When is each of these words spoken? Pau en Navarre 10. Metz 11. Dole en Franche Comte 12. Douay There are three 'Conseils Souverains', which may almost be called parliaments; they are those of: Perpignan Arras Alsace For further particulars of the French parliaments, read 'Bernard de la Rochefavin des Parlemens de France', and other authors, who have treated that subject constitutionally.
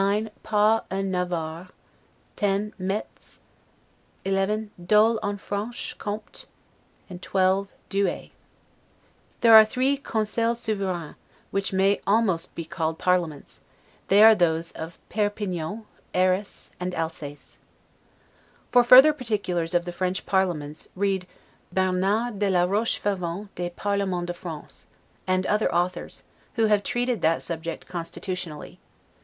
Pau 0.41 0.83
en 0.89 1.11
Navarre 1.11 1.69
10. 2.35 2.73
Metz 2.79 3.41
11. 4.25 4.71
Dole 4.83 5.19
en 5.21 5.37
Franche 5.37 5.95
Comte 5.99 6.47
12. 7.21 7.67
Douay 7.87 8.31
There 9.41 9.53
are 9.53 9.63
three 9.63 9.97
'Conseils 9.97 10.57
Souverains', 10.59 11.13
which 11.51 11.71
may 11.71 12.01
almost 12.07 12.55
be 12.55 12.65
called 12.65 12.97
parliaments; 12.97 13.61
they 14.07 14.23
are 14.23 14.33
those 14.33 14.71
of: 14.71 14.97
Perpignan 15.09 15.85
Arras 16.15 16.71
Alsace 16.81 17.59
For 18.71 18.83
further 18.83 19.13
particulars 19.13 19.75
of 19.75 19.85
the 19.85 19.93
French 19.93 20.25
parliaments, 20.25 20.87
read 20.95 21.27
'Bernard 21.71 22.39
de 22.39 22.49
la 22.49 22.63
Rochefavin 22.65 23.49
des 23.53 23.69
Parlemens 23.69 24.25
de 24.25 24.33
France', 24.33 24.87
and 25.27 25.45
other 25.45 25.71
authors, 25.71 26.23
who 26.55 26.65
have 26.65 26.81
treated 26.81 27.21
that 27.21 27.43
subject 27.43 27.85
constitutionally. 27.85 28.79